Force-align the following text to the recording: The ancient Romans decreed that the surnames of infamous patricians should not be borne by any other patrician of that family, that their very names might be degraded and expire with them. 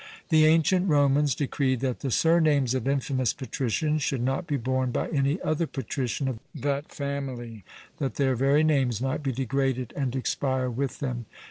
The 0.29 0.47
ancient 0.47 0.89
Romans 0.89 1.35
decreed 1.35 1.79
that 1.81 1.99
the 1.99 2.09
surnames 2.09 2.73
of 2.73 2.87
infamous 2.87 3.33
patricians 3.33 4.01
should 4.01 4.23
not 4.23 4.47
be 4.47 4.57
borne 4.57 4.89
by 4.89 5.09
any 5.09 5.39
other 5.43 5.67
patrician 5.67 6.27
of 6.27 6.39
that 6.55 6.91
family, 6.91 7.63
that 7.97 8.15
their 8.15 8.33
very 8.35 8.63
names 8.63 8.99
might 8.99 9.21
be 9.21 9.31
degraded 9.31 9.93
and 9.95 10.15
expire 10.15 10.71
with 10.71 11.01
them. 11.01 11.27